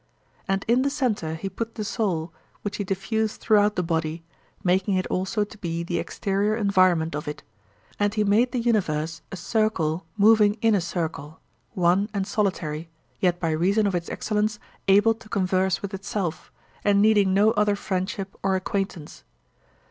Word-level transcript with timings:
And 0.47 0.65
in 0.67 0.81
the 0.81 0.89
centre 0.89 1.35
he 1.35 1.47
put 1.47 1.75
the 1.75 1.83
soul, 1.83 2.33
which 2.63 2.77
he 2.77 2.83
diffused 2.83 3.39
throughout 3.39 3.75
the 3.75 3.83
body, 3.83 4.23
making 4.63 4.95
it 4.95 5.05
also 5.11 5.43
to 5.43 5.57
be 5.59 5.83
the 5.83 5.99
exterior 5.99 6.55
environment 6.55 7.15
of 7.15 7.27
it; 7.27 7.43
and 7.99 8.11
he 8.11 8.23
made 8.23 8.51
the 8.51 8.57
universe 8.57 9.21
a 9.31 9.35
circle 9.35 10.03
moving 10.17 10.55
in 10.55 10.73
a 10.73 10.81
circle, 10.81 11.39
one 11.73 12.09
and 12.15 12.25
solitary, 12.25 12.89
yet 13.19 13.39
by 13.39 13.51
reason 13.51 13.85
of 13.85 13.93
its 13.93 14.09
excellence 14.09 14.57
able 14.87 15.13
to 15.13 15.29
converse 15.29 15.83
with 15.83 15.93
itself, 15.93 16.51
and 16.83 16.99
needing 16.99 17.31
no 17.35 17.51
other 17.51 17.75
friendship 17.75 18.35
or 18.41 18.55
acquaintance. 18.55 19.23